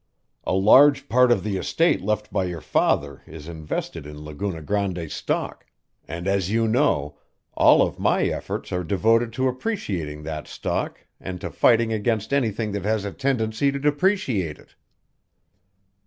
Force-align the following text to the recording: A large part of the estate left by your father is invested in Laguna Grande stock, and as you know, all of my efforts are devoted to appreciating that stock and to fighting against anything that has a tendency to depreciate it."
A 0.45 0.53
large 0.53 1.07
part 1.09 1.31
of 1.31 1.43
the 1.43 1.57
estate 1.57 2.01
left 2.01 2.33
by 2.33 2.45
your 2.45 2.59
father 2.59 3.21
is 3.27 3.47
invested 3.47 4.07
in 4.07 4.25
Laguna 4.25 4.63
Grande 4.63 5.11
stock, 5.11 5.63
and 6.07 6.27
as 6.27 6.49
you 6.49 6.67
know, 6.67 7.19
all 7.53 7.83
of 7.83 7.99
my 7.99 8.23
efforts 8.23 8.71
are 8.71 8.83
devoted 8.83 9.31
to 9.33 9.47
appreciating 9.47 10.23
that 10.23 10.47
stock 10.47 11.01
and 11.19 11.39
to 11.39 11.51
fighting 11.51 11.93
against 11.93 12.33
anything 12.33 12.71
that 12.71 12.83
has 12.83 13.05
a 13.05 13.11
tendency 13.11 13.71
to 13.71 13.77
depreciate 13.77 14.57
it." 14.57 14.73